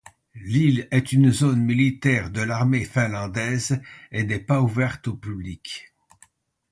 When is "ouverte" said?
4.63-5.07